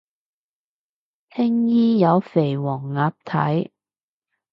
[1.29, 3.69] 青衣有肥黃鴨睇